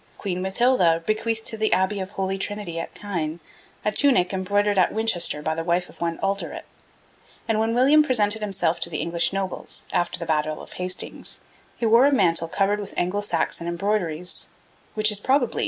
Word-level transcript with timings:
Queen 0.17 0.41
Mathilda 0.41 1.03
bequeathed 1.05 1.45
to 1.45 1.57
the 1.57 1.71
Abbey 1.71 1.99
of 1.99 2.07
the 2.07 2.13
Holy 2.15 2.39
Trinity 2.39 2.79
at 2.79 2.95
Caen 2.95 3.39
a 3.85 3.91
tunic 3.91 4.33
embroidered 4.33 4.75
at 4.79 4.91
Winchester 4.91 5.43
by 5.43 5.53
the 5.53 5.63
wife 5.63 5.89
of 5.89 6.01
one 6.01 6.17
Alderet; 6.23 6.65
and 7.47 7.59
when 7.59 7.75
William 7.75 8.01
presented 8.01 8.41
himself 8.41 8.79
to 8.79 8.89
the 8.89 8.97
English 8.97 9.31
nobles, 9.31 9.87
after 9.93 10.17
the 10.19 10.25
Battle 10.25 10.59
of 10.59 10.73
Hastings, 10.73 11.39
he 11.77 11.85
wore 11.85 12.07
a 12.07 12.11
mantle 12.11 12.47
covered 12.47 12.79
with 12.79 12.95
Anglo 12.97 13.21
Saxon 13.21 13.67
embroideries, 13.67 14.47
which 14.95 15.11
is 15.11 15.19
probably, 15.19 15.59
M. 15.59 15.59